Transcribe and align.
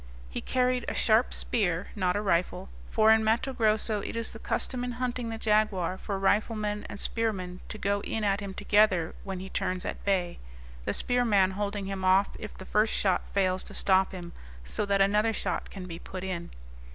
He 0.31 0.41
carried 0.41 0.83
a 0.89 0.95
sharp 0.95 1.31
spear, 1.31 1.89
not 1.95 2.15
a 2.15 2.23
rifle, 2.23 2.69
for 2.89 3.11
in 3.11 3.23
Matto 3.23 3.53
Grosso 3.53 4.01
it 4.01 4.15
is 4.15 4.31
the 4.31 4.39
custom 4.39 4.83
in 4.83 4.93
hunting 4.93 5.29
the 5.29 5.37
jaguar 5.37 5.95
for 5.95 6.17
riflemen 6.17 6.87
and 6.89 6.99
spearmen 6.99 7.59
to 7.69 7.77
go 7.77 7.99
in 7.99 8.23
at 8.23 8.39
him 8.39 8.55
together 8.55 9.13
when 9.23 9.39
he 9.39 9.47
turns 9.49 9.85
at 9.85 10.03
bay, 10.03 10.39
the 10.85 10.93
spearman 10.95 11.51
holding 11.51 11.85
him 11.85 12.03
off 12.03 12.29
if 12.39 12.57
the 12.57 12.65
first 12.65 12.91
shot 12.95 13.27
fails 13.31 13.63
to 13.65 13.75
stop 13.75 14.11
him, 14.11 14.33
so 14.65 14.87
that 14.87 15.01
another 15.01 15.33
shot 15.33 15.69
can 15.69 15.85
be 15.85 15.99
put 15.99 16.23
in. 16.23 16.49